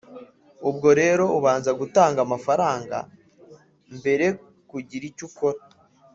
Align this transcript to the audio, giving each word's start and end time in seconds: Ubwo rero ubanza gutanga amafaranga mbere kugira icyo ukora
Ubwo 0.69 0.89
rero 1.01 1.23
ubanza 1.37 1.71
gutanga 1.79 2.19
amafaranga 2.21 2.97
mbere 3.97 4.25
kugira 4.69 5.03
icyo 5.11 5.23
ukora 5.29 5.59